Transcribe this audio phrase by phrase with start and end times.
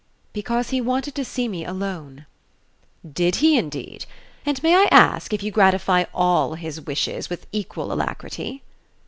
[0.33, 2.25] "Because he wanted to see me alone."
[3.07, 4.07] "Did he, indeed?
[4.47, 8.63] And may I ask if you gratify all his wishes with equal alacrity?"